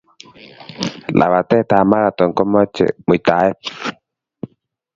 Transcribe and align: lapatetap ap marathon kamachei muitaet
lapatetap 1.19 1.79
ap 1.83 1.89
marathon 1.91 2.31
kamachei 2.37 2.97
muitaet 3.07 3.57